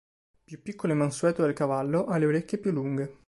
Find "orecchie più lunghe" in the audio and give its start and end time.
2.25-3.19